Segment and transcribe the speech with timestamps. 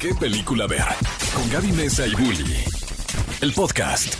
[0.00, 0.84] qué película ver.
[1.34, 2.64] Con Gaby Mesa y Bully.
[3.40, 4.14] El podcast.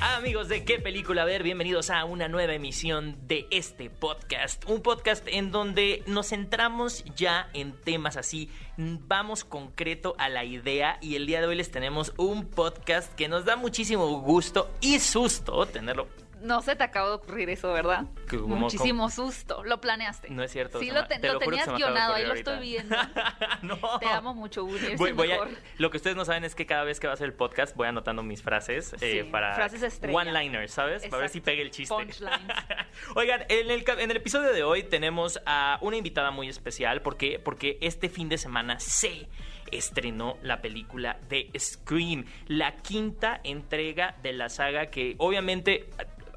[0.00, 4.64] Amigos de qué película ver, bienvenidos a una nueva emisión de este podcast.
[4.68, 10.98] Un podcast en donde nos centramos ya en temas así, vamos concreto a la idea
[11.00, 14.98] y el día de hoy les tenemos un podcast que nos da muchísimo gusto y
[15.00, 16.08] susto tenerlo
[16.42, 18.04] no se te acaba de ocurrir eso, ¿verdad?
[18.28, 19.64] ¿Cómo- Muchísimo susto.
[19.64, 20.28] Lo planeaste.
[20.30, 20.78] No es cierto.
[20.80, 22.96] Sí, lo, me- te- te lo lo juro que tenías guionado, ahí lo estoy viendo.
[23.62, 23.78] no.
[23.98, 24.96] Te amo mucho, Uri.
[24.96, 25.40] Voy- voy a-
[25.78, 27.74] lo que ustedes no saben es que cada vez que va a hacer el podcast
[27.76, 31.06] voy anotando mis frases eh, para frases one-liners, ¿sabes?
[31.06, 31.94] Para ver si pegue el chiste.
[31.94, 32.40] Punchlines.
[33.14, 37.38] Oigan, en el, en el episodio de hoy tenemos a una invitada muy especial porque,
[37.38, 39.28] porque este fin de semana se
[39.72, 45.88] estrenó la película de Scream, la quinta entrega de la saga que obviamente,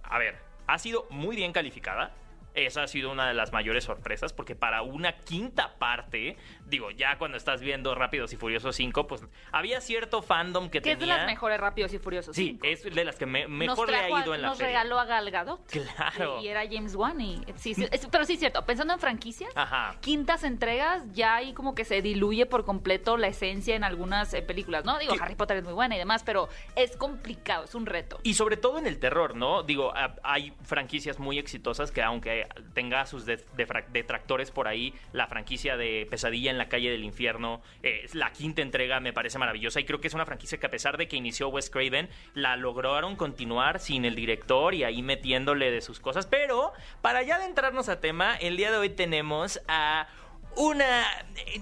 [0.09, 0.37] a ver,
[0.67, 2.11] ha sido muy bien calificada.
[2.55, 6.35] Esa ha sido una de las mayores sorpresas porque para una quinta parte,
[6.69, 10.81] digo, ya cuando estás viendo Rápidos y Furiosos 5, pues había cierto fandom que Que
[10.81, 10.93] tenía...
[10.93, 12.35] es de las mejores Rápidos y Furiosos.
[12.35, 14.73] Sí, es de las que me- mejor le ha a- ido en la Nos serie.
[14.73, 15.65] regaló a Gal Gadot.
[15.67, 16.41] Claro.
[16.41, 17.19] Y era James Wan.
[17.21, 19.95] Y, sí, sí, es- pero sí es cierto, pensando en franquicias, Ajá.
[20.01, 24.41] quintas entregas, ya ahí como que se diluye por completo la esencia en algunas eh,
[24.41, 24.97] películas, ¿no?
[24.99, 25.19] Digo, Sí.
[25.21, 28.19] Harry Potter es muy buena y demás, pero es complicado, es un reto.
[28.23, 29.63] Y sobre todo en el terror, ¿no?
[29.63, 29.91] Digo,
[30.23, 36.51] hay franquicias muy exitosas que aunque tenga sus detractores por ahí, la franquicia de Pesadilla
[36.51, 40.07] en la calle del infierno, eh, la quinta entrega me parece maravillosa y creo que
[40.07, 44.05] es una franquicia que a pesar de que inició Wes Craven, la lograron continuar sin
[44.05, 46.27] el director y ahí metiéndole de sus cosas.
[46.27, 50.07] Pero para ya adentrarnos a tema, el día de hoy tenemos a...
[50.55, 51.05] Una,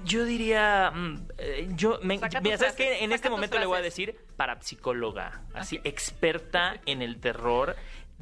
[0.06, 3.04] yo diría, mm, eh, yo, me, mira, ¿sabes frases, qué?
[3.04, 7.76] En este momento le voy a decir parapsicóloga, así experta en el terror.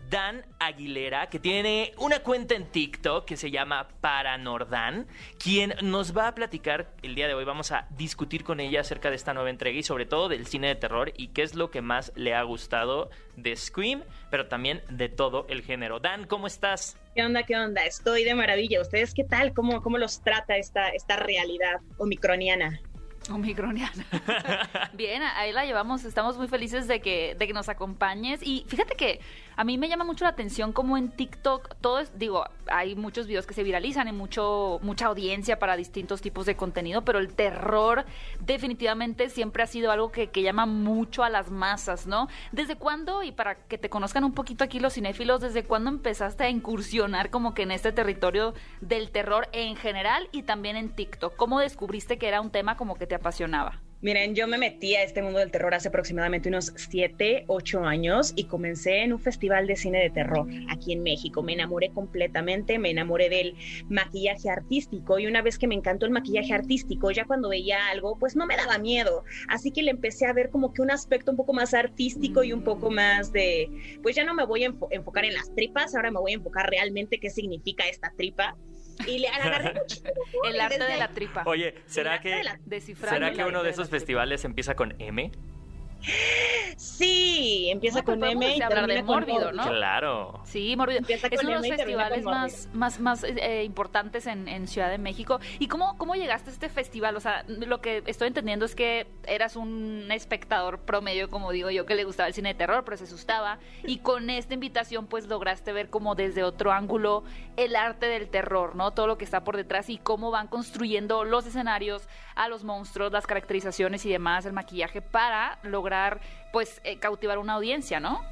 [0.09, 6.27] Dan Aguilera, que tiene una cuenta en TikTok que se llama Paranordan, quien nos va
[6.27, 7.45] a platicar el día de hoy.
[7.45, 10.67] Vamos a discutir con ella acerca de esta nueva entrega y sobre todo del cine
[10.67, 14.83] de terror y qué es lo que más le ha gustado de Scream, pero también
[14.89, 15.99] de todo el género.
[15.99, 16.97] Dan, ¿cómo estás?
[17.15, 17.43] ¿Qué onda?
[17.43, 17.85] ¿Qué onda?
[17.85, 18.81] Estoy de maravilla.
[18.81, 19.53] ¿Ustedes qué tal?
[19.53, 22.79] ¿Cómo, cómo los trata esta, esta realidad omicroniana?
[23.29, 24.05] Omicroniana.
[24.93, 26.03] Bien, ahí la llevamos.
[26.03, 28.41] Estamos muy felices de que, de que nos acompañes.
[28.43, 29.19] Y fíjate que
[29.55, 33.27] a mí me llama mucho la atención como en TikTok todo es, digo, hay muchos
[33.27, 37.33] videos que se viralizan y mucho, mucha audiencia para distintos tipos de contenido, pero el
[37.33, 38.05] terror
[38.39, 42.27] definitivamente siempre ha sido algo que, que llama mucho a las masas, ¿no?
[42.51, 46.43] ¿Desde cuándo, y para que te conozcan un poquito aquí los cinéfilos, desde cuándo empezaste
[46.43, 51.35] a incursionar como que en este territorio del terror en general y también en TikTok?
[51.35, 53.84] ¿Cómo descubriste que era un tema como que te apasionaba?
[54.01, 58.33] Miren, yo me metí a este mundo del terror hace aproximadamente unos 7, 8 años
[58.35, 61.41] y comencé en un festival de cine de terror aquí en México.
[61.41, 63.55] Me enamoré completamente, me enamoré del
[63.89, 68.19] maquillaje artístico y una vez que me encantó el maquillaje artístico, ya cuando veía algo,
[68.19, 69.23] pues no me daba miedo.
[69.47, 72.53] Así que le empecé a ver como que un aspecto un poco más artístico y
[72.53, 73.71] un poco más de,
[74.03, 76.35] pues ya no me voy a enfo- enfocar en las tripas, ahora me voy a
[76.35, 78.55] enfocar realmente qué significa esta tripa.
[79.07, 79.73] Y le agarré
[80.43, 81.43] El arte de la tripa.
[81.45, 82.41] Oye, ¿será que,
[82.95, 85.31] ¿será que uno de esos festivales empieza con M?
[86.77, 89.51] Sí, empieza No, con M y hablar de termina con mórbido.
[89.51, 90.41] Claro.
[90.43, 90.99] Sí, Mórbido.
[90.99, 94.89] Empieza Es con uno de los festivales más, más, más eh, importantes en, en Ciudad
[94.89, 95.39] de México.
[95.59, 97.15] ¿Y cómo, cómo llegaste a este festival?
[97.15, 101.85] O sea, lo que estoy entendiendo es que eras un espectador promedio, como digo yo,
[101.85, 103.59] que le gustaba el cine de terror, pero se asustaba.
[103.83, 107.23] Y con esta invitación, pues lograste ver como desde otro ángulo
[107.57, 108.91] el arte del terror, ¿no?
[108.91, 113.11] Todo lo que está por detrás y cómo van construyendo los escenarios, a los monstruos,
[113.11, 115.84] las caracterizaciones y demás, el maquillaje, para lograr,
[116.51, 118.23] pues, eh, cautivar una audiencia, ¿no?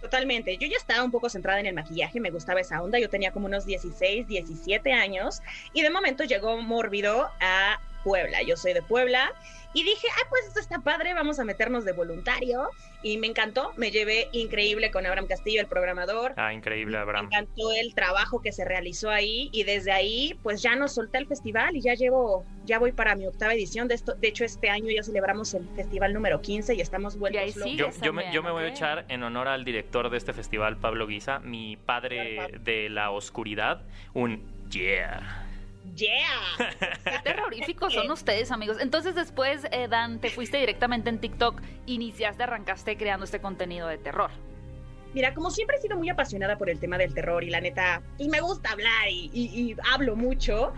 [0.00, 0.58] Totalmente.
[0.58, 2.98] Yo ya estaba un poco centrada en el maquillaje, me gustaba esa onda.
[2.98, 5.40] Yo tenía como unos 16, 17 años
[5.72, 8.42] y de momento llegó Mórbido a Puebla.
[8.42, 9.32] Yo soy de Puebla
[9.72, 12.68] y dije, ah, pues esto está padre, vamos a meternos de voluntario.
[13.02, 16.32] Y me encantó, me llevé increíble con Abraham Castillo, el programador.
[16.36, 17.26] Ah, increíble, Me Abraham.
[17.26, 21.26] encantó el trabajo que se realizó ahí y desde ahí pues ya nos solté al
[21.26, 23.88] festival y ya llevo, ya voy para mi octava edición.
[23.88, 27.42] De, esto, de hecho este año ya celebramos el festival número 15 y estamos vueltos
[27.42, 27.62] ahí locos.
[27.64, 27.76] sí.
[27.76, 30.76] Yo, yo me, yo me voy a echar en honor al director de este festival,
[30.78, 33.82] Pablo Guisa, mi padre de la oscuridad,
[34.14, 34.40] un
[34.70, 35.43] yeah.
[35.94, 36.72] Yeah.
[37.04, 38.78] Qué terroríficos son ustedes, amigos.
[38.80, 43.98] Entonces después, eh, Dan, te fuiste directamente en TikTok, iniciaste, arrancaste creando este contenido de
[43.98, 44.30] terror.
[45.12, 48.02] Mira, como siempre he sido muy apasionada por el tema del terror y la neta,
[48.18, 50.72] y me gusta hablar y, y- y hablo mucho,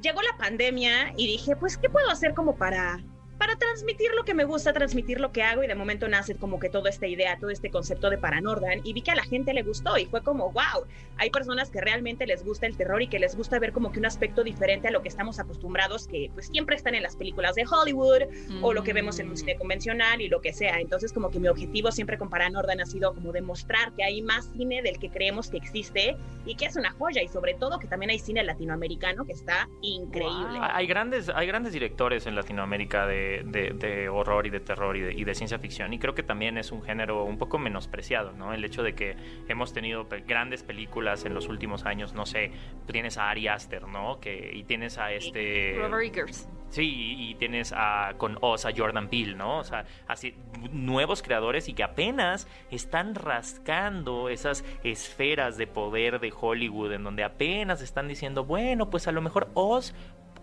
[0.00, 3.00] llegó la pandemia y dije, pues, ¿qué puedo hacer como para,
[3.44, 6.58] para transmitir lo que me gusta, transmitir lo que hago y de momento nace como
[6.58, 9.52] que toda esta idea, todo este concepto de Paranordan y vi que a la gente
[9.52, 10.86] le gustó y fue como, wow,
[11.18, 13.98] hay personas que realmente les gusta el terror y que les gusta ver como que
[13.98, 17.54] un aspecto diferente a lo que estamos acostumbrados, que pues siempre están en las películas
[17.54, 18.22] de Hollywood
[18.62, 20.80] o lo que vemos en un cine convencional y lo que sea.
[20.80, 24.50] Entonces como que mi objetivo siempre con Paranordan ha sido como demostrar que hay más
[24.56, 27.88] cine del que creemos que existe y que es una joya y sobre todo que
[27.88, 30.60] también hay cine latinoamericano que está increíble.
[30.62, 35.12] Hay grandes, hay grandes directores en Latinoamérica de, de, horror y de terror y de,
[35.12, 38.52] y de, ciencia ficción y creo que también es un género un poco menospreciado, ¿no?
[38.52, 39.16] El hecho de que
[39.48, 42.52] hemos tenido grandes películas en los últimos años, no sé,
[42.90, 44.20] tienes a Ari Aster, ¿no?
[44.20, 45.74] Que, y tienes a este...
[45.78, 46.48] Robert Eggers.
[46.74, 49.58] Sí, y tienes a, con Oz a Jordan Peele, ¿no?
[49.58, 50.34] O sea, así
[50.72, 57.22] nuevos creadores y que apenas están rascando esas esferas de poder de Hollywood en donde
[57.22, 59.94] apenas están diciendo, bueno, pues a lo mejor Oz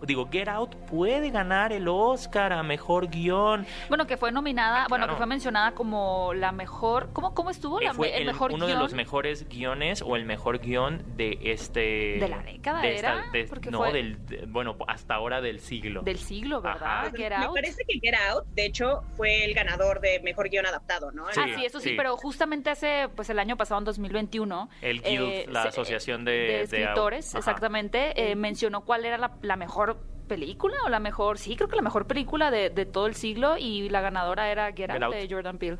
[0.06, 3.66] digo, Get Out puede ganar el Oscar a mejor guion.
[3.88, 7.80] Bueno, que fue nominada, ah, bueno, que fue mencionada como la mejor, ¿cómo, cómo estuvo?
[7.80, 12.18] Eh, la, el, mejor uno de los mejores guiones o el mejor guion de este...
[12.20, 13.24] De la década, ¿era?
[13.70, 14.16] no, del,
[14.48, 16.02] bueno, hasta ahora del siglo.
[16.02, 17.12] Del siglo, ¿verdad?
[17.14, 17.48] Get Out.
[17.48, 21.26] Me parece que Get Out, de hecho, fue el ganador de mejor guion adaptado, ¿no?
[21.32, 24.68] Sí, ah, sí, eso sí, pero justamente hace, pues el año pasado, en 2021...
[24.80, 26.32] El Guild, eh, la asociación de...
[26.32, 29.91] de escritores, exactamente, eh, mencionó cuál era la, la mejor
[30.28, 33.56] película o la mejor, sí, creo que la mejor película de, de todo el siglo
[33.58, 35.78] y la ganadora era Get, Out, de Jordan Peele.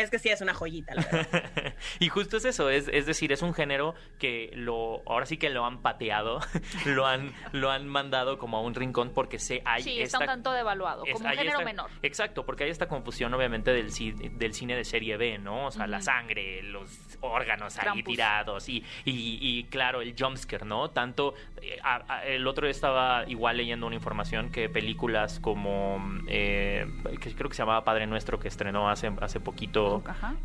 [0.00, 1.74] Es que sí, es una joyita, la verdad.
[1.98, 5.50] y justo es eso, es, es decir, es un género que lo, ahora sí que
[5.50, 6.40] lo han pateado,
[6.86, 9.82] lo han, lo han mandado como a un rincón porque se hay.
[9.82, 11.90] Sí, está un tanto devaluado, como un género menor.
[12.02, 13.90] Exacto, porque hay esta confusión, obviamente, del,
[14.38, 15.66] del cine de serie B, ¿no?
[15.66, 20.90] O sea, la sangre, los órganos ahí tirados y, y, claro, el jumpscare, ¿no?
[20.90, 21.34] Tanto.
[21.62, 21.78] Eh,
[22.26, 25.98] el otro día estaba igual leyendo una información que películas como.
[26.28, 26.86] Eh,
[27.20, 29.89] que creo que se llamaba Padre Nuestro, que estrenó hace, hace poquito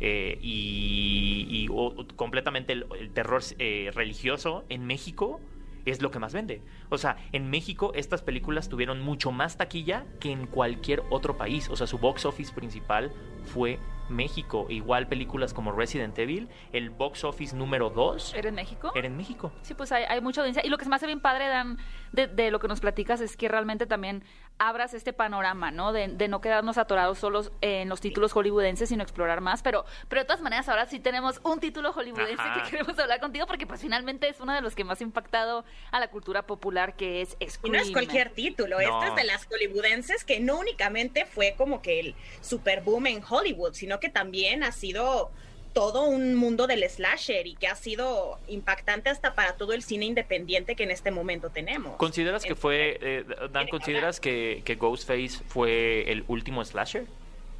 [0.00, 1.68] eh, y,
[2.16, 5.40] completamente el, terror eh, religioso en México
[5.84, 6.62] es lo que más vende.
[6.88, 11.68] O sea, en México estas películas tuvieron mucho más taquilla que en cualquier otro país.
[11.70, 13.12] O sea, su box office principal
[13.44, 13.78] fue
[14.08, 14.66] México.
[14.68, 18.34] Igual películas como Resident Evil, el box office número 2.
[18.34, 18.92] ¿Era en México?
[18.94, 19.52] Era en México.
[19.62, 20.64] Sí, pues hay, hay mucha audiencia.
[20.64, 21.78] Y lo que se me hace bien padre, Dan,
[22.12, 24.24] de, de, lo que nos platicas es que realmente también
[24.58, 25.92] abras este panorama, ¿no?
[25.92, 29.62] De, de, no quedarnos atorados solos en los títulos hollywoodenses, sino explorar más.
[29.62, 33.46] Pero, pero de todas maneras, ahora sí tenemos un título hollywoodense que queremos hablar contigo
[33.46, 36.96] porque pues finalmente es uno de los que más ha impactado a la cultura popular,
[36.96, 37.74] que es Scream.
[37.74, 41.82] Y no es cualquier título, este es de las hollywoodenses que no únicamente fue como
[41.82, 45.30] que el super boom en Hollywood, sino que también ha sido
[45.72, 50.06] todo un mundo del slasher y que ha sido impactante hasta para todo el cine
[50.06, 51.96] independiente que en este momento tenemos.
[51.96, 57.06] ¿Consideras que fue, eh, Dan, consideras que, que Ghostface fue el último slasher?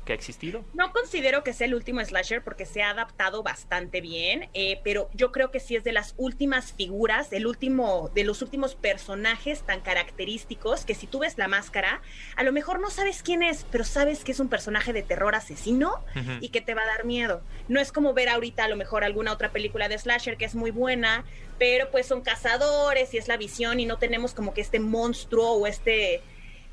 [0.06, 0.64] Que ha existido.
[0.72, 5.10] No considero que sea el último slasher porque se ha adaptado bastante bien, eh, pero
[5.12, 9.62] yo creo que sí es de las últimas figuras, del último, de los últimos personajes
[9.62, 12.00] tan característicos que si tú ves la máscara,
[12.36, 15.34] a lo mejor no sabes quién es, pero sabes que es un personaje de terror
[15.34, 16.04] asesino
[16.40, 17.42] y que te va a dar miedo.
[17.68, 20.54] No es como ver ahorita a lo mejor alguna otra película de slasher que es
[20.54, 21.24] muy buena,
[21.58, 25.52] pero pues son cazadores y es la visión y no tenemos como que este monstruo
[25.52, 26.22] o este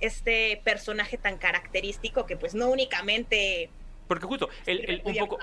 [0.04, 3.70] este personaje tan característico que pues no únicamente
[4.08, 5.40] porque justo el, un poco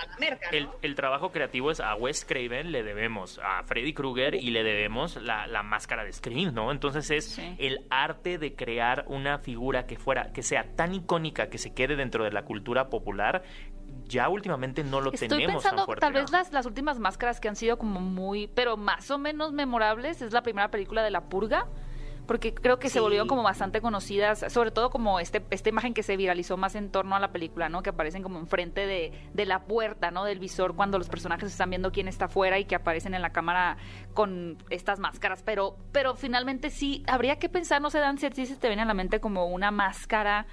[0.81, 5.15] el, trabajo creativo es a Wes Craven le debemos a Freddy Krueger y le debemos
[5.15, 6.71] la, máscara de Scream, ¿no?
[6.71, 11.57] Entonces es el arte de crear una figura que fuera que sea tan icónica que
[11.57, 13.43] se quede dentro de la cultura popular.
[14.05, 15.39] Ya últimamente no lo tenemos.
[15.39, 19.09] Estoy pensando, tal vez las, las últimas máscaras que han sido como muy, pero más
[19.11, 21.67] o menos memorables, es la primera película de La Purga
[22.31, 26.01] porque creo que se volvieron como bastante conocidas, sobre todo como este esta imagen que
[26.01, 27.83] se viralizó más en torno a la película, ¿no?
[27.83, 30.23] Que aparecen como enfrente de, de la puerta, ¿no?
[30.23, 33.31] Del visor cuando los personajes están viendo quién está afuera y que aparecen en la
[33.31, 33.75] cámara
[34.13, 38.55] con estas máscaras, pero pero finalmente sí habría que pensar, no sé, Dan, si se
[38.55, 40.47] te viene a la mente como una máscara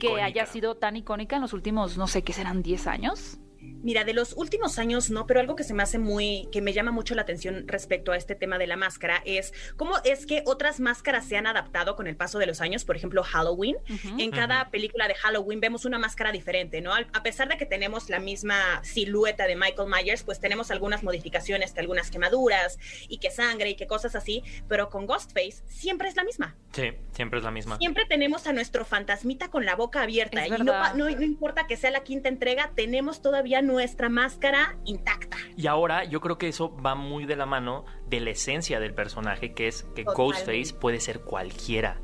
[0.00, 3.38] que haya sido tan icónica en los últimos, no sé, ¿qué serán 10 años?
[3.82, 6.72] Mira, de los últimos años no, pero algo que se me hace muy, que me
[6.72, 10.42] llama mucho la atención respecto a este tema de la máscara es cómo es que
[10.46, 12.84] otras máscaras se han adaptado con el paso de los años.
[12.84, 13.76] Por ejemplo, Halloween.
[14.18, 16.92] En cada película de Halloween vemos una máscara diferente, ¿no?
[16.94, 21.72] A pesar de que tenemos la misma silueta de Michael Myers, pues tenemos algunas modificaciones,
[21.72, 26.16] que algunas quemaduras y que sangre y que cosas así, pero con Ghostface siempre es
[26.16, 26.56] la misma.
[26.72, 27.78] Sí, siempre es la misma.
[27.78, 31.90] Siempre tenemos a nuestro fantasmita con la boca abierta y no, no importa que sea
[31.90, 35.36] la quinta entrega, tenemos todavía nuestra máscara intacta.
[35.56, 38.94] Y ahora yo creo que eso va muy de la mano de la esencia del
[38.94, 42.00] personaje, que es que Ghostface puede ser cualquiera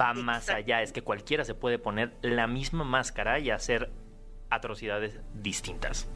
[0.00, 3.92] va más allá, es que cualquiera se puede poner la misma máscara y hacer
[4.50, 6.10] atrocidades distintas.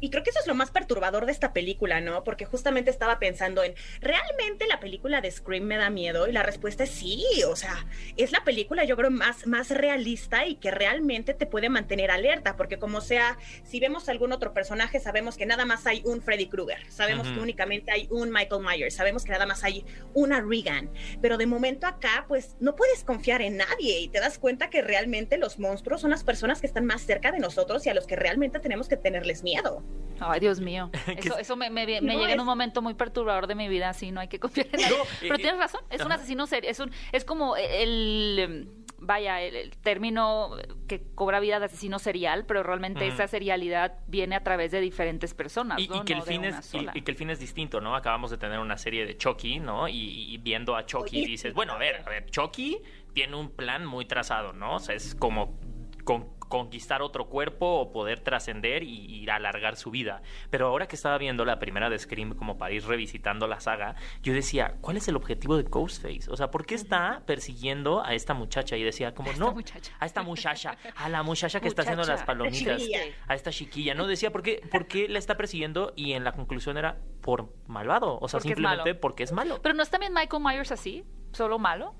[0.00, 2.24] Y creo que eso es lo más perturbador de esta película, ¿no?
[2.24, 6.28] Porque justamente estaba pensando en, ¿realmente la película de Scream me da miedo?
[6.28, 7.86] Y la respuesta es sí, o sea,
[8.16, 12.56] es la película yo creo más, más realista y que realmente te puede mantener alerta,
[12.56, 16.48] porque como sea, si vemos algún otro personaje, sabemos que nada más hay un Freddy
[16.48, 20.90] Krueger, sabemos que únicamente hay un Michael Myers, sabemos que nada más hay una Regan,
[21.20, 24.82] pero de momento acá, pues no puedes confiar en nadie y te das cuenta que
[24.82, 28.06] realmente los monstruos son las personas que están más cerca de nosotros y a los
[28.06, 29.82] que realmente tenemos que tenerles miedo.
[30.20, 30.90] Ay, Dios mío.
[31.06, 33.68] Eso, es- eso me, me, me No, llega en un momento muy perturbador de mi
[33.68, 34.98] vida, así no hay que confiar en nadie.
[34.98, 36.68] No, Pero eh, tienes razón, es un asesino serio.
[36.70, 38.68] Es, un, es como el, em,
[38.98, 40.56] vaya, el, el término
[40.88, 45.34] que cobra vida de asesino serial, pero realmente esa serialidad viene a través de diferentes
[45.34, 45.98] personas, Y, ¿no?
[45.98, 47.94] y que el No fin es, y, que el fin es distinto, ¿no?
[47.94, 49.86] Acabamos de tener una serie de Chucky, ¿no?
[49.86, 52.78] Y, y viendo a Chucky dices, bueno, a ver, a ver, Chucky
[53.12, 54.74] tiene un plan muy trazado, ¿no?
[54.74, 55.56] O sea, es como
[56.02, 60.22] con- conquistar otro cuerpo o poder trascender y, y alargar su vida.
[60.50, 63.94] Pero ahora que estaba viendo la primera de Scream como para ir revisitando la saga,
[64.22, 66.30] yo decía, ¿cuál es el objetivo de Ghostface?
[66.30, 68.76] O sea, ¿por qué está persiguiendo a esta muchacha?
[68.76, 69.92] Y decía, como, A esta no, muchacha.
[69.98, 73.00] a esta muchacha, a la muchacha que está haciendo las palomitas Chiquilla.
[73.26, 73.94] a esta chiquilla.
[73.94, 77.52] No decía por qué, por qué la está persiguiendo y en la conclusión era por
[77.66, 78.18] malvado.
[78.20, 79.60] O sea, Porque simplemente porque es malo.
[79.62, 81.94] Pero no es también Michael Myers así, solo malo.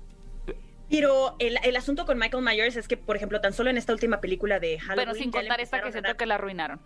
[0.89, 3.93] Pero el, el asunto con Michael Myers es que, por ejemplo, tan solo en esta
[3.93, 5.07] última película de Halloween.
[5.07, 6.79] Bueno, sin contar esta que siento que la arruinaron.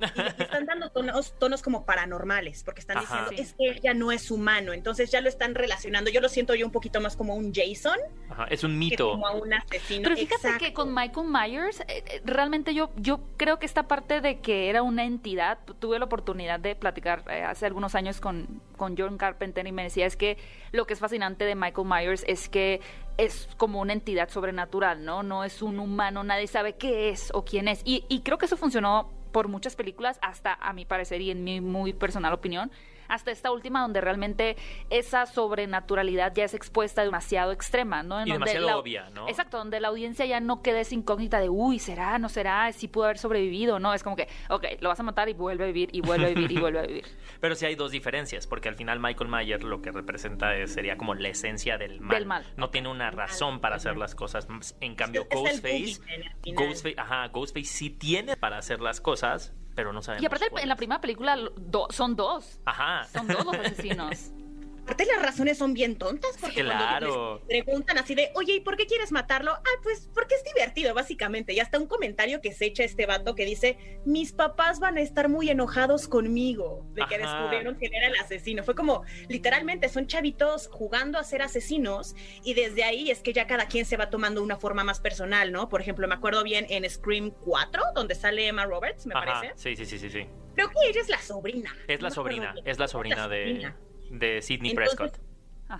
[0.00, 3.26] Y están dando tonos, tonos como paranormales, porque están Ajá.
[3.30, 6.10] diciendo, es que él ya no es humano, entonces ya lo están relacionando.
[6.10, 7.98] Yo lo siento yo un poquito más como un Jason
[8.28, 9.10] Ajá, es un que mito.
[9.12, 10.02] como a un asesino.
[10.04, 10.64] Pero fíjate Exacto.
[10.64, 14.68] que con Michael Myers, eh, eh, realmente yo, yo creo que esta parte de que
[14.68, 18.96] era una entidad, tu- tuve la oportunidad de platicar eh, hace algunos años con, con
[18.96, 20.38] John Carpenter y me decía, es que
[20.72, 22.80] lo que es fascinante de Michael Myers es que
[23.16, 25.22] es como una entidad sobrenatural, ¿no?
[25.22, 27.80] No es un humano, nadie sabe qué es o quién es.
[27.84, 31.42] Y, y creo que eso funcionó por muchas películas, hasta a mi parecer y en
[31.42, 32.70] mi muy personal opinión,
[33.14, 34.56] hasta esta última donde realmente
[34.90, 38.20] esa sobrenaturalidad ya es expuesta demasiado extrema, ¿no?
[38.20, 39.28] En Y donde demasiado la- obvia, ¿no?
[39.28, 42.18] Exacto, donde la audiencia ya no queda esa incógnita de, uy, ¿será?
[42.18, 42.70] ¿No será?
[42.72, 43.78] ¿Sí pudo haber sobrevivido?
[43.78, 46.26] No, es como que, ok, lo vas a matar y vuelve a vivir, y vuelve
[46.26, 47.04] a vivir, y vuelve a vivir.
[47.40, 50.96] Pero sí hay dos diferencias, porque al final Michael Myers lo que representa es- sería
[50.96, 52.14] como la esencia del mal.
[52.16, 52.44] Del mal.
[52.56, 54.46] No tiene una razón para hacer las cosas.
[54.80, 56.00] En cambio, Ghostface.
[56.44, 60.68] Ghostface, ajá, Ghostface sí tiene para hacer las cosas, pero no sabemos Y aparte, en
[60.68, 62.60] la primera película do- son dos.
[62.64, 63.04] Ajá.
[63.04, 64.30] Son dos los asesinos.
[64.84, 67.08] Aparte las razones son bien tontas porque Claro.
[67.08, 69.52] cuando les preguntan así de, oye, ¿y por qué quieres matarlo?
[69.52, 71.54] Ah, pues porque es divertido, básicamente.
[71.54, 75.00] Y hasta un comentario que se echa este vato que dice, mis papás van a
[75.00, 77.24] estar muy enojados conmigo de que Ajá.
[77.38, 78.62] descubrieron quién era el asesino.
[78.62, 82.14] Fue como, literalmente, son chavitos jugando a ser asesinos
[82.44, 85.50] y desde ahí es que ya cada quien se va tomando una forma más personal,
[85.50, 85.70] ¿no?
[85.70, 89.54] Por ejemplo, me acuerdo bien en Scream 4, donde sale Emma Roberts, me Ajá, parece.
[89.56, 90.26] sí, sí, sí, sí, sí.
[90.54, 91.74] Creo que ella es la sobrina.
[91.88, 93.76] Es la No sobrina, es la sobrina de, sobrina.
[94.18, 95.20] De Sidney Entonces, Prescott.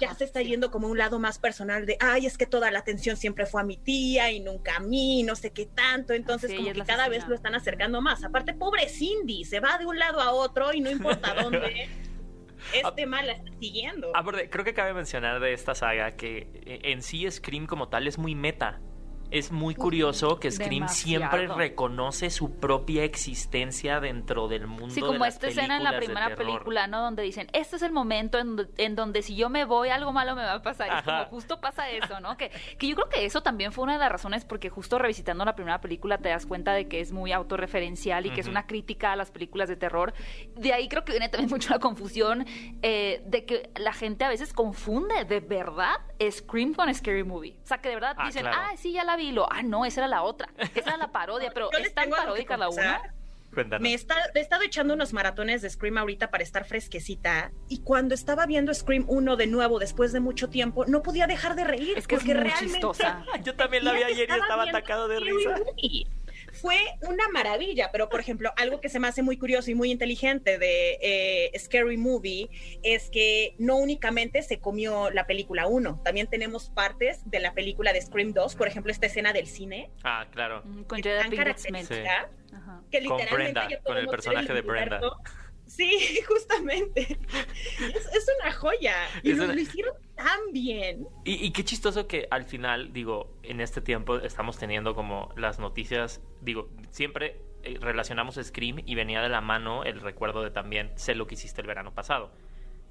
[0.00, 0.46] ya Ajá, se está sí.
[0.46, 3.60] yendo como un lado más personal de, ay, es que toda la atención siempre fue
[3.60, 6.12] a mi tía y nunca a mí, no sé qué tanto.
[6.12, 8.24] Entonces, Sí, como que cada vez lo están acercando más.
[8.24, 11.88] Aparte, pobre Cindy, se va de un lado a otro y no importa dónde.
[12.72, 14.10] Este mal la está siguiendo.
[14.16, 18.06] Aparte, creo que cabe mencionar de esta saga que eh, en sí Scream como tal
[18.06, 18.80] es muy meta.
[19.34, 21.30] Es muy curioso que Scream demasiado.
[21.30, 25.84] siempre reconoce su propia existencia dentro del mundo Sí, de como las esta escena en
[25.84, 27.00] la de primera película, ¿no?
[27.02, 30.34] Donde dicen, este es el momento en, en donde si yo me voy, algo malo
[30.36, 30.88] me va a pasar.
[30.88, 32.36] Y es como justo pasa eso, ¿no?
[32.36, 35.44] Que, que yo creo que eso también fue una de las razones porque justo revisitando
[35.44, 38.66] la primera película te das cuenta de que es muy autorreferencial y que es una
[38.66, 40.14] crítica a las películas de terror.
[40.56, 42.46] De ahí creo que viene también mucho la confusión
[42.82, 45.94] eh, de que la gente a veces confunde de verdad
[46.30, 47.56] Scream con ScaryMovie.
[47.62, 48.58] O sea, que de verdad Ah, dicen, claro.
[48.60, 49.23] ah, sí, ya la vi.
[49.24, 50.48] Y Lo, ah, no, esa era la otra.
[50.74, 53.14] Esa era la parodia, pero es tan paródica la una.
[53.52, 53.82] Cuéntanos.
[53.82, 57.82] Me, está- me he estado echando unos maratones de Scream ahorita para estar fresquecita y
[57.82, 61.62] cuando estaba viendo Scream 1 de nuevo después de mucho tiempo, no podía dejar de
[61.62, 61.96] reír.
[61.96, 63.24] Es que es muy realmente chistosa.
[63.44, 65.50] Yo también la vi ayer y estaba atacado de risa.
[65.58, 66.06] Movie.
[66.60, 69.90] Fue una maravilla, pero por ejemplo, algo que se me hace muy curioso y muy
[69.90, 72.48] inteligente de eh, Scary Movie
[72.82, 77.92] es que no únicamente se comió la película 1, también tenemos partes de la película
[77.92, 80.62] de Scream 2, por ejemplo, esta escena del cine, Ah, claro.
[80.64, 81.88] Mm, Con Jada Pinkett Smith.
[83.08, 84.98] Con Brenda, con el personaje de Brenda.
[84.98, 85.43] universo.
[85.66, 87.18] Sí, justamente.
[87.80, 88.94] Es, es una joya.
[89.22, 91.06] Y Es lo, una- lo hicieron tan bien.
[91.24, 95.58] Y, y qué chistoso que al final, digo, en este tiempo estamos teniendo como las
[95.58, 100.92] noticias, digo, siempre eh, relacionamos Scream y venía de la mano el recuerdo de también
[100.96, 102.30] sé lo que hiciste el verano pasado.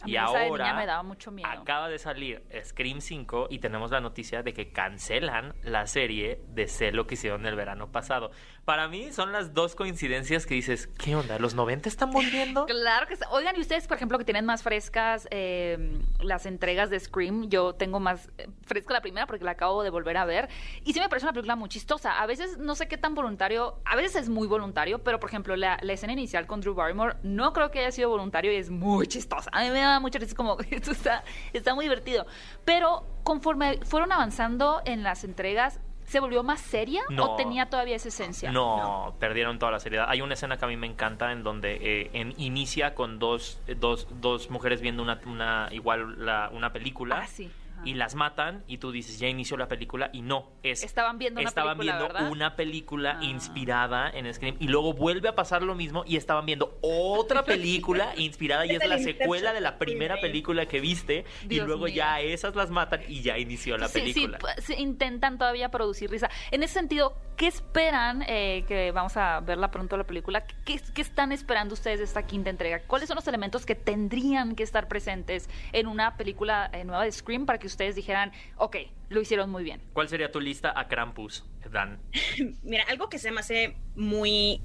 [0.02, 1.48] A y de ahora me daba mucho miedo.
[1.48, 6.68] acaba de salir Scream 5 y tenemos la noticia de que cancelan la serie de
[6.68, 8.32] Sé lo que hicieron el verano pasado.
[8.66, 11.38] Para mí son las dos coincidencias que dices, ¿qué onda?
[11.38, 12.66] ¿Los 90 están volviendo?
[12.84, 13.24] Claro que sí.
[13.32, 17.74] Oigan, y ustedes, por ejemplo, que tienen más frescas eh, las entregas de Scream, yo
[17.74, 20.50] tengo más eh, fresca la primera porque la acabo de volver a ver.
[20.84, 22.22] Y sí me parece una película muy chistosa.
[22.22, 25.56] A veces no sé qué tan voluntario, a veces es muy voluntario, pero por ejemplo,
[25.56, 28.70] la, la escena inicial con Drew Barrymore no creo que haya sido voluntario y es
[28.70, 29.50] muy chistosa.
[29.54, 32.26] A mí me da mucha risa, como esto está, está muy divertido.
[32.66, 37.34] Pero conforme fueron avanzando en las entregas, ¿Se volvió más seria No.
[37.34, 38.52] o tenía todavía esa esencia?
[38.52, 40.06] No, perdieron toda la seriedad.
[40.10, 43.60] Hay una escena que a mí me encanta en donde eh, en- inicia con dos,
[43.68, 47.50] eh, dos, dos mujeres viendo una, una igual la- una película Ah, sí.
[47.86, 51.40] Y las matan y tú dices ya inició la película y no es Estaban viendo
[51.42, 52.32] una estaban película, viendo ¿verdad?
[52.32, 53.24] una película Ah.
[53.24, 58.14] inspirada en Scream y luego vuelve a pasar lo mismo y estaban viendo otra película
[58.18, 61.96] inspirada y Es la secuela de la primera película que viste y Dios luego mío.
[61.96, 64.40] ya esas las matan y ya inició la Sí, película.
[64.58, 66.30] Sí, sí, intentan todavía producir risa.
[66.52, 68.24] En ese sentido, ¿qué esperan?
[68.28, 70.46] eh, que vamos a verla pronto la película.
[70.66, 72.82] ¿Qué, qué están esperando ustedes de esta quinta entrega?
[72.88, 77.12] ¿Cuáles son los elementos que tendrían que estar presentes en una película eh, nueva de
[77.12, 78.78] Scream para que ustedes dijeran, ok,
[79.10, 79.82] lo hicieron muy bien?
[79.94, 82.00] ¿Cuál sería tu lista a Krampus, Dan?
[82.64, 84.62] Mira, algo que se me hace muy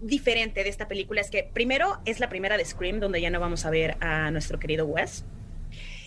[0.00, 3.40] diferente de esta película es que primero es la primera de Scream donde ya no
[3.40, 5.24] vamos a ver a nuestro querido Wes.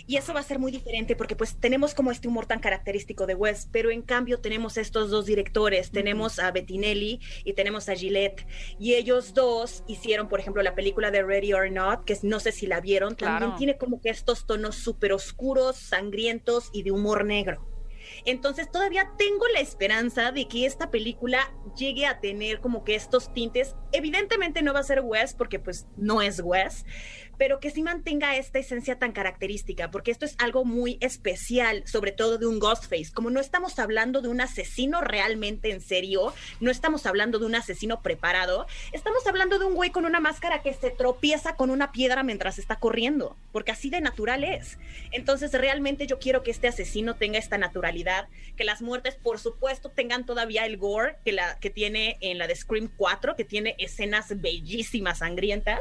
[0.07, 3.25] Y eso va a ser muy diferente porque pues tenemos como este humor tan característico
[3.25, 7.95] de Wes, pero en cambio tenemos estos dos directores, tenemos a Bettinelli y tenemos a
[7.95, 8.45] Gillette.
[8.79, 12.51] Y ellos dos hicieron, por ejemplo, la película de Ready or Not, que no sé
[12.51, 13.39] si la vieron, Claro.
[13.39, 17.75] también tiene como que estos tonos súper oscuros, sangrientos y de humor negro.
[18.24, 23.34] Entonces todavía tengo la esperanza de que esta película llegue a tener como que estos
[23.34, 23.75] tintes.
[23.91, 26.86] Evidentemente no va a ser Wes porque pues no es Wes,
[27.38, 32.12] pero que sí mantenga esta esencia tan característica, porque esto es algo muy especial, sobre
[32.12, 33.12] todo de un Ghostface.
[33.13, 37.55] Como no estamos hablando de un asesino realmente en serio, no estamos hablando de un
[37.55, 41.91] asesino preparado, estamos hablando de un güey con una máscara que se tropieza con una
[41.91, 44.77] piedra mientras está corriendo, porque así de natural es.
[45.12, 48.04] Entonces realmente yo quiero que este asesino tenga esta naturalidad,
[48.55, 52.47] que las muertes por supuesto tengan todavía el gore que, la, que tiene en la
[52.47, 55.79] de Scream 4, que tiene escenas bellísimas, sangrientas,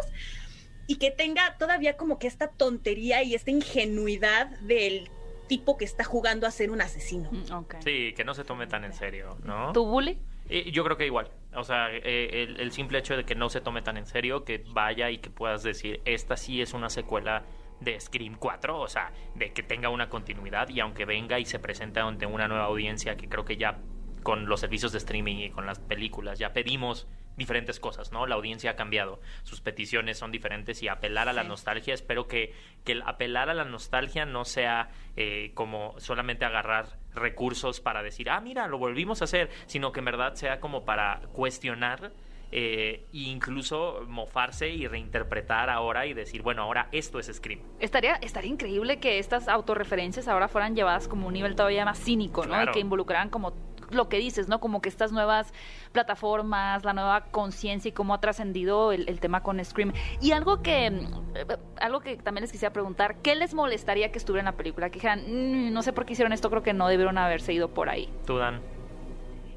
[0.87, 5.09] y que tenga todavía como que esta tontería y esta ingenuidad del
[5.47, 7.31] tipo que está jugando a ser un asesino.
[7.31, 7.83] Mm.
[7.85, 9.73] Sí, que no se tome tan en serio, ¿no?
[9.73, 10.19] ¿Tu bully?
[10.49, 11.31] Eh, Yo creo que igual.
[11.55, 14.45] O sea, eh, el, el simple hecho de que no se tome tan en serio,
[14.45, 17.45] que vaya y que puedas decir, esta sí es una secuela
[17.81, 21.59] de Scream 4, o sea, de que tenga una continuidad y aunque venga y se
[21.59, 23.81] presente ante una nueva audiencia, que creo que ya
[24.23, 27.07] con los servicios de streaming y con las películas ya pedimos
[27.37, 28.27] diferentes cosas, ¿no?
[28.29, 31.49] La audiencia ha cambiado, sus peticiones son diferentes y apelar a la Sí.
[31.49, 36.97] nostalgia, espero que, que el apelar a la nostalgia no sea eh, como solamente agarrar
[37.13, 40.85] recursos para decir, ah, mira, lo volvimos a hacer, sino que en verdad sea como
[40.85, 42.13] para cuestionar
[42.57, 47.61] eh, e incluso mofarse y reinterpretar ahora y decir, bueno, ahora esto es Scream.
[47.81, 52.43] Estaría, estaría increíble que estas autorreferencias ahora fueran llevadas como un nivel todavía más cínico,
[52.43, 52.51] ¿no?
[52.55, 52.71] Claro.
[52.71, 53.55] Y que involucraran como
[53.91, 54.61] lo que dices, ¿no?
[54.61, 55.53] Como que estas nuevas
[55.93, 59.93] plataformas, la nueva conciencia y cómo ha trascendido el, el tema con Scream.
[60.21, 61.47] Y algo que, eh,
[61.81, 64.91] algo que también les quisiera preguntar, ¿qué les molestaría que estuviera en la película?
[64.91, 67.75] Que dijeran, "Mm, no sé por qué hicieron esto, creo que no debieron haberse ido
[67.75, 68.09] por ahí.
[68.27, 68.61] Tú, Dan.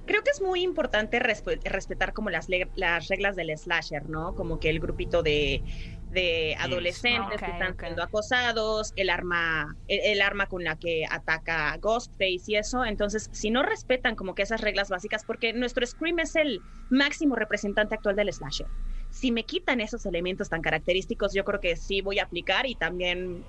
[0.08, 4.34] Creo que es muy importante respe- respetar como las, las reglas del slasher, ¿no?
[4.34, 5.64] Como que el grupito de,
[6.10, 11.72] de adolescentes que están siendo acosados, el arma, el, el arma con la que ataca
[11.74, 12.86] a Ghostface y eso.
[12.86, 17.36] Entonces, si no respetan como que esas reglas básicas, porque nuestro Scream es el máximo
[17.36, 18.68] representante actual del slasher.
[19.10, 22.76] Si me quitan esos elementos tan característicos, yo creo que sí voy a aplicar y
[22.76, 23.46] también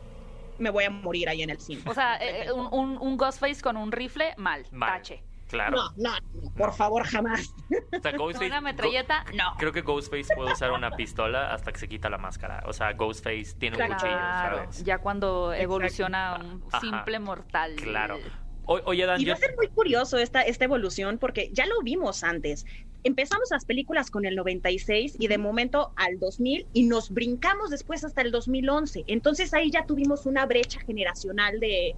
[0.57, 1.83] me voy a morir ahí en el cine.
[1.87, 5.01] O sea, eh, un, un, un Ghostface con un rifle, mal, Mal.
[5.01, 5.23] tache.
[5.49, 5.77] Claro.
[5.77, 6.11] No, no,
[6.43, 7.55] no, por favor, jamás.
[7.71, 9.55] O sea, Con Ghostface- una metralleta, no.
[9.59, 12.63] Creo que Ghostface puede usar una pistola hasta que se quita la máscara.
[12.67, 14.85] O sea, Ghostface tiene un cuchillo, Claro, ¿sabes?
[14.85, 16.81] ya cuando evoluciona a un Ajá.
[16.81, 17.75] simple mortal.
[17.77, 18.19] Claro.
[18.67, 19.33] O- oye, Dan, Y yo...
[19.33, 22.67] va a ser muy curioso esta, esta evolución porque ya lo vimos antes.
[23.05, 28.05] Empezamos las películas con el 96 y de momento al 2000 y nos brincamos después
[28.05, 29.05] hasta el 2011.
[29.07, 31.95] Entonces ahí ya tuvimos una brecha generacional de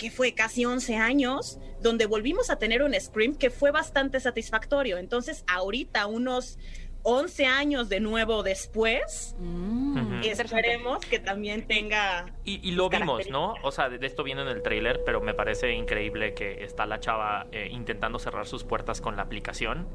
[0.00, 4.96] que fue casi 11 años, donde volvimos a tener un Scream que fue bastante satisfactorio.
[4.96, 6.58] Entonces ahorita, unos
[7.02, 12.26] 11 años de nuevo después, Mm, esperemos que también tenga...
[12.44, 13.54] Y, y lo vimos, ¿no?
[13.62, 16.86] O sea, de, de esto viene en el tráiler, pero me parece increíble que está
[16.86, 19.86] la chava eh, intentando cerrar sus puertas con la aplicación.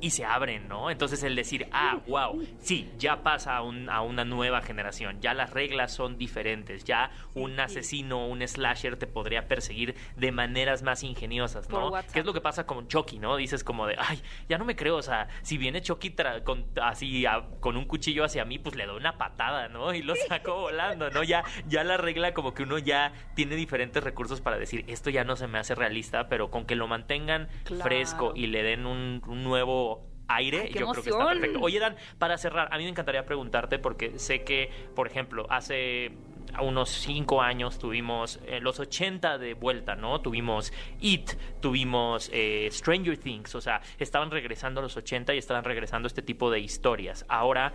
[0.00, 0.90] Y se abren, ¿no?
[0.90, 5.32] Entonces el decir, ah, wow, sí, ya pasa a, un- a una nueva generación, ya
[5.34, 11.02] las reglas son diferentes, ya un asesino, un slasher te podría perseguir de maneras más
[11.02, 11.90] ingeniosas, ¿no?
[12.12, 13.36] ¿Qué es lo que pasa con Chucky, ¿no?
[13.36, 16.66] Dices como de, ay, ya no me creo, o sea, si viene Chucky tra- con,
[16.82, 19.94] así a- con un cuchillo hacia mí, pues le doy una patada, ¿no?
[19.94, 21.22] Y lo saco volando, ¿no?
[21.22, 25.24] Ya, ya la regla como que uno ya tiene diferentes recursos para decir, esto ya
[25.24, 27.82] no se me hace realista, pero con que lo mantengan Claro.
[27.82, 29.95] fresco y le den un, un nuevo
[30.28, 31.60] aire, Ay, yo creo que está perfecto.
[31.60, 36.12] Oye, Dan, para cerrar, a mí me encantaría preguntarte porque sé que, por ejemplo, hace
[36.60, 40.20] unos cinco años tuvimos eh, los 80 de vuelta, ¿no?
[40.20, 46.06] Tuvimos It, tuvimos eh, Stranger Things, o sea, estaban regresando los 80 y estaban regresando
[46.06, 47.24] este tipo de historias.
[47.28, 47.72] Ahora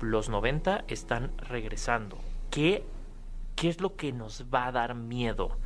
[0.00, 2.18] los 90 están regresando.
[2.50, 2.84] ¿Qué,
[3.54, 5.58] ¿Qué es lo que nos va a dar miedo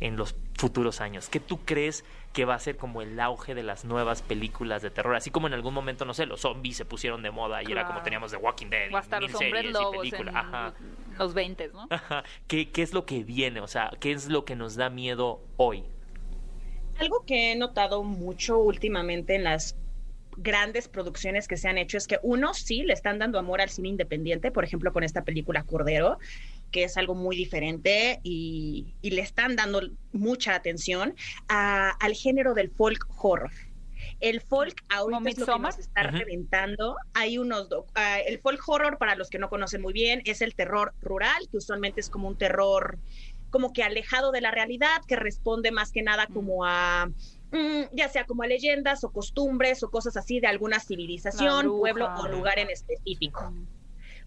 [0.00, 1.28] en los futuros años?
[1.28, 4.90] ¿Qué tú crees que va a ser como el auge de las nuevas películas de
[4.90, 5.14] terror?
[5.16, 7.86] Así como en algún momento, no sé, los zombies se pusieron de moda y era
[7.86, 10.36] como teníamos The Walking Dead, y O hasta mil los hombres series y lobos en.
[10.36, 10.74] Ajá.
[11.18, 11.86] los 20, ¿no?
[11.90, 12.24] Ajá.
[12.46, 13.60] ¿Qué, ¿Qué es lo que viene?
[13.60, 15.84] O sea, ¿qué es lo que nos da miedo hoy?
[16.98, 19.76] Algo que he notado mucho últimamente en las
[20.38, 23.70] grandes producciones que se han hecho es que uno sí le están dando amor al
[23.70, 26.18] cine independiente, por ejemplo con esta película Cordero,
[26.70, 29.80] que es algo muy diferente y, y le están dando
[30.12, 31.14] mucha atención
[31.48, 33.50] a- al género del folk horror.
[34.20, 36.96] El folk ahorita es lo que nos está reventando.
[37.14, 40.54] Hay unos, ah, el folk horror para los que no conocen muy bien es el
[40.54, 42.98] terror rural, que usualmente es como un terror
[43.50, 47.10] como que alejado de la realidad, que responde más que nada como a,
[47.50, 52.04] mm, ya sea como a leyendas o costumbres o cosas así de alguna civilización, pueblo
[52.18, 53.52] o lugar en específico.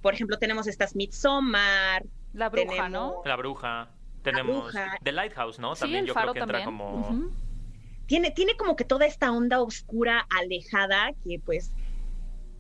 [0.02, 3.22] Por ejemplo, tenemos estas Midsommar, La bruja, ¿no?
[3.26, 3.90] La bruja.
[4.24, 4.98] Tenemos bruja.
[5.04, 5.76] The Lighthouse, ¿no?
[5.76, 6.78] Sí, También el yo faro creo que entra también.
[6.78, 7.32] como...
[8.06, 11.72] Tiene, tiene como que toda esta onda oscura, alejada, que pues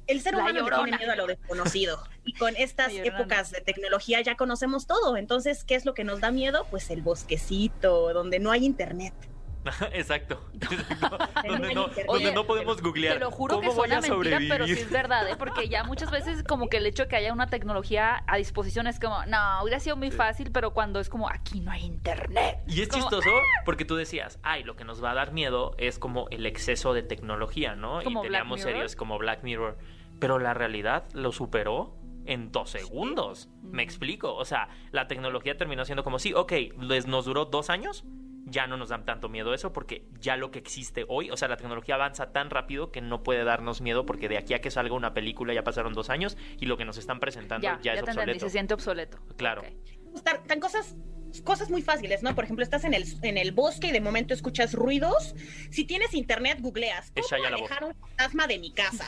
[0.07, 1.99] el ser La humano tiene miedo a lo desconocido.
[2.23, 5.17] Y con estas La épocas de tecnología ya conocemos todo.
[5.17, 6.67] Entonces, ¿qué es lo que nos da miedo?
[6.69, 9.15] Pues el bosquecito, donde no hay internet.
[9.93, 10.41] Exacto.
[11.47, 13.15] Donde, no, donde Oye, no podemos googlear.
[13.15, 14.49] Te lo juro ¿Cómo que suena mentira, sobrevivir?
[14.49, 15.35] pero sí es verdad, ¿eh?
[15.37, 18.87] Porque ya muchas veces como que el hecho de que haya una tecnología a disposición
[18.87, 22.59] es como, no, hubiera sido muy fácil, pero cuando es como, aquí no hay internet.
[22.67, 23.29] Y es como, chistoso
[23.65, 26.93] porque tú decías, ay, lo que nos va a dar miedo es como el exceso
[26.93, 28.01] de tecnología, ¿no?
[28.03, 29.77] Como y teníamos series como Black Mirror.
[30.19, 31.95] Pero la realidad lo superó
[32.25, 33.49] en dos segundos.
[33.61, 34.35] Me explico.
[34.35, 38.03] O sea, la tecnología terminó siendo como, sí, ok, les, nos duró dos años.
[38.45, 41.47] Ya no nos dan tanto miedo eso porque ya lo que existe hoy, o sea,
[41.47, 44.71] la tecnología avanza tan rápido que no puede darnos miedo porque de aquí a que
[44.71, 47.93] salga una película ya pasaron dos años y lo que nos están presentando Ya, ya,
[47.93, 48.45] ya, es te entendí, obsoleto.
[48.45, 49.19] se siente obsoleto.
[49.37, 49.61] Claro.
[49.61, 49.67] Ok.
[50.15, 50.95] Están, están cosas
[51.45, 52.35] cosas muy fáciles, ¿no?
[52.35, 55.33] Por ejemplo, estás en el, en el bosque y de momento escuchas ruidos.
[55.69, 59.07] Si tienes internet, googleas, ¿cómo alejar un fantasma de mi casa?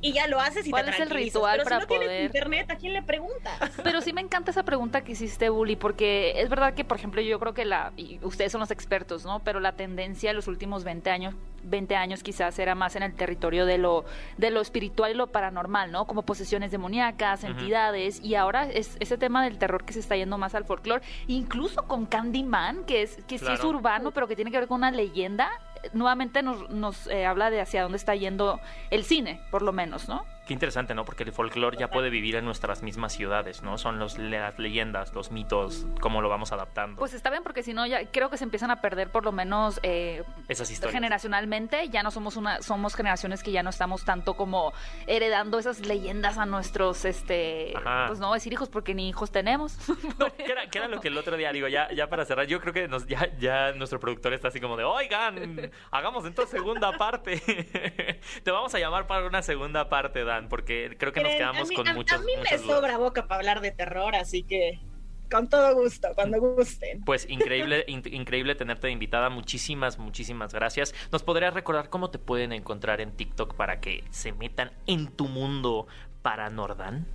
[0.00, 2.06] Y ya lo haces y ¿Cuál te es el ritual Pero para si no tienes
[2.08, 3.58] poder- internet, ¿a quién le preguntas?
[3.82, 7.20] Pero sí me encanta esa pregunta que hiciste, Bully, porque es verdad que, por ejemplo,
[7.20, 9.40] yo creo que la, y ustedes son los expertos, ¿no?
[9.40, 13.14] Pero la tendencia en los últimos 20 años, 20 años quizás era más en el
[13.14, 14.04] territorio de lo,
[14.36, 16.06] de lo espiritual y lo paranormal, ¿no?
[16.06, 20.38] Como posesiones demoníacas, entidades, y ahora es ese tema del terror que se está yendo
[20.38, 23.68] más al folclore, incluso con Candyman, que es, que sí es Claro.
[23.68, 25.50] urbano, pero que tiene que ver con una leyenda,
[25.92, 30.08] nuevamente nos, nos eh, habla de hacia dónde está yendo el cine, por lo menos,
[30.08, 30.24] ¿no?
[30.46, 31.04] Qué interesante, ¿no?
[31.04, 33.78] Porque el folclore ya puede vivir en nuestras mismas ciudades, ¿no?
[33.78, 36.98] Son los, las leyendas, los mitos, cómo lo vamos adaptando.
[36.98, 39.30] Pues está bien, porque si no, ya creo que se empiezan a perder por lo
[39.30, 40.94] menos eh, Esas historias.
[40.94, 41.88] generacionalmente.
[41.90, 44.72] Ya no somos una, somos generaciones que ya no estamos tanto como
[45.06, 48.06] heredando esas leyendas a nuestros, este, Ajá.
[48.08, 49.76] pues no voy a decir hijos porque ni hijos tenemos.
[50.18, 52.46] No, ¿qué era, qué era lo que el otro día, digo, ya, ya para cerrar,
[52.46, 56.50] yo creo que nos, ya, ya nuestro productor está así como de, oigan, hagamos entonces
[56.50, 57.40] segunda parte.
[58.42, 61.74] Te vamos a llamar para una segunda parte, Dan, porque creo que nos quedamos mí,
[61.74, 64.80] con a- muchos A mí me sobra boca para hablar de terror, así que
[65.30, 67.02] con todo gusto, cuando gusten.
[67.04, 69.30] Pues increíble, in- increíble tenerte de invitada.
[69.30, 70.94] Muchísimas, muchísimas gracias.
[71.10, 75.28] ¿Nos podrías recordar cómo te pueden encontrar en TikTok para que se metan en tu
[75.28, 75.86] mundo
[76.22, 77.06] paranordan?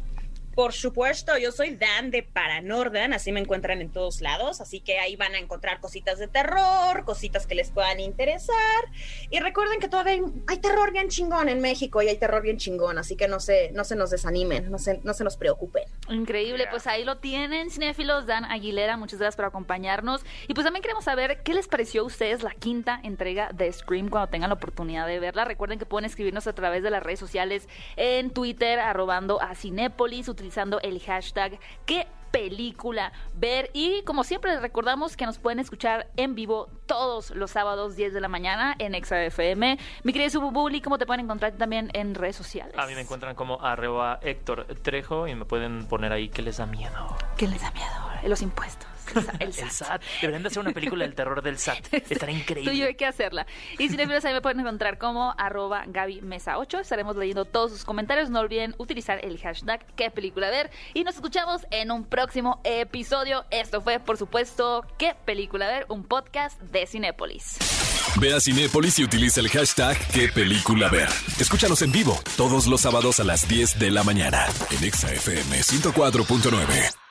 [0.58, 4.98] Por supuesto, yo soy Dan de Paranordan, así me encuentran en todos lados, así que
[4.98, 8.58] ahí van a encontrar cositas de terror, cositas que les puedan interesar.
[9.30, 12.58] Y recuerden que todavía hay, hay terror bien chingón en México y hay terror bien
[12.58, 15.84] chingón, así que no se, no se nos desanimen, no se, no se nos preocupen.
[16.10, 16.72] Increíble, Yeah.
[16.72, 20.26] pues ahí lo tienen, cinéfilos, Dan Aguilera, muchas gracias por acompañarnos.
[20.48, 24.10] Y pues también queremos saber qué les pareció a ustedes la quinta entrega de Scream
[24.10, 25.46] cuando tengan la oportunidad de verla.
[25.46, 30.28] Recuerden que pueden escribirnos a través de las redes sociales en Twitter, arrobando a Cinépolis,
[30.28, 30.47] utilizando
[30.82, 33.70] el hashtag qué película ver.
[33.74, 38.14] Y como siempre, les recordamos que nos pueden escuchar en vivo todos los sábados 10
[38.14, 39.78] de la mañana en ExaFM.
[40.04, 42.76] Mi querido Sububuli, ¿cómo te pueden encontrar también en redes sociales?
[42.78, 46.58] A mí me encuentran como arroba Héctor Trejo y me pueden poner ahí que les
[46.58, 47.16] da miedo.
[47.38, 47.90] ¿Qué les da miedo?
[48.24, 48.97] Los impuestos.
[49.40, 49.64] El SAT.
[49.66, 50.02] El SAT.
[50.22, 51.94] Deberían de hacer una película del terror del SAT.
[51.94, 52.86] Estará Tú y yo increíble.
[52.86, 53.46] hay que hacerla.
[53.78, 56.80] Y si no ahí me pueden encontrar como arroba Gaby Mesa 8.
[56.80, 58.30] Estaremos leyendo todos sus comentarios.
[58.30, 60.72] No olviden utilizar el hashtag qué película ver.
[60.94, 63.46] Y nos escuchamos en un próximo episodio.
[63.52, 67.58] Esto fue, por supuesto, qué película ver, un podcast de Cinépolis.
[68.20, 71.10] Ve a Cinépolis y utiliza el hashtag qué película ver.
[71.40, 75.60] Escúchanos en vivo todos los sábados a las 10 de la mañana en Exa FM
[75.60, 77.07] 104.9.